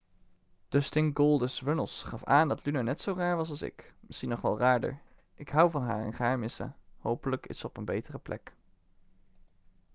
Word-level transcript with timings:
dustin 0.75 1.09
goldust' 1.17 1.61
runnels 1.67 2.01
gaf 2.07 2.23
aan 2.23 2.47
dat 2.47 2.65
luna 2.65 2.81
net 2.81 3.01
zo 3.01 3.13
raar 3.13 3.35
was 3.37 3.49
als 3.49 3.61
ik 3.61 3.93
misschien 3.99 4.29
nog 4.29 4.41
wel 4.41 4.57
raarder 4.57 5.01
ik 5.35 5.49
hou 5.49 5.71
van 5.71 5.81
haar 5.81 6.03
en 6.03 6.13
ga 6.13 6.25
haar 6.25 6.39
missen 6.39 6.75
hopelijk 6.97 7.45
is 7.45 7.59
ze 7.59 7.65
op 7.67 7.77
een 7.77 7.85
betere 7.85 8.19
plek' 8.19 8.53